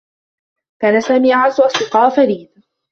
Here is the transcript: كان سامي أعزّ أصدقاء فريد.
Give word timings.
كان 0.81 1.01
سامي 1.01 1.33
أعزّ 1.33 1.59
أصدقاء 1.61 2.09
فريد. 2.09 2.49